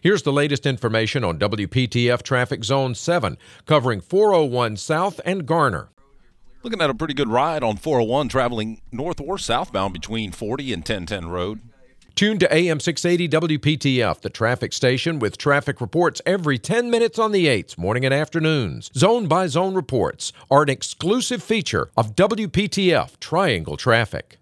Here's 0.00 0.22
the 0.22 0.32
latest 0.32 0.64
information 0.64 1.24
on 1.24 1.40
WPTF 1.40 2.22
Traffic 2.22 2.62
Zone 2.62 2.94
7, 2.94 3.36
covering 3.66 4.00
401 4.00 4.76
South 4.76 5.20
and 5.24 5.44
Garner. 5.44 5.88
Looking 6.62 6.80
at 6.80 6.88
a 6.88 6.94
pretty 6.94 7.14
good 7.14 7.28
ride 7.28 7.64
on 7.64 7.78
401 7.78 8.28
traveling 8.28 8.80
north 8.92 9.20
or 9.20 9.38
southbound 9.38 9.92
between 9.92 10.30
40 10.30 10.72
and 10.72 10.80
1010 10.82 11.28
Road. 11.30 11.62
Tune 12.14 12.38
to 12.38 12.54
AM 12.54 12.78
680 12.78 13.58
WPTF, 13.58 14.20
the 14.20 14.30
traffic 14.30 14.72
station 14.72 15.18
with 15.18 15.36
traffic 15.36 15.80
reports 15.80 16.22
every 16.24 16.58
10 16.58 16.92
minutes 16.92 17.18
on 17.18 17.32
the 17.32 17.46
8s, 17.46 17.76
morning 17.76 18.04
and 18.04 18.14
afternoons. 18.14 18.92
Zone 18.94 19.26
by 19.26 19.48
zone 19.48 19.74
reports 19.74 20.32
are 20.48 20.62
an 20.62 20.68
exclusive 20.68 21.42
feature 21.42 21.90
of 21.96 22.14
WPTF 22.14 23.18
Triangle 23.18 23.76
Traffic. 23.76 24.36